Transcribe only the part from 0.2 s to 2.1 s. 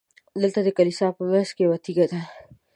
دلته د کلیسا په منځ کې یوه تیږه